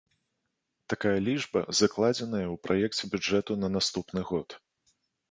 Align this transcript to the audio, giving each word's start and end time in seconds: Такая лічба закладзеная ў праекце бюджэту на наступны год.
Такая 0.93 1.17
лічба 1.25 1.59
закладзеная 1.79 2.43
ў 2.45 2.55
праекце 2.65 3.09
бюджэту 3.11 3.57
на 3.65 3.69
наступны 3.75 4.21
год. 4.31 4.57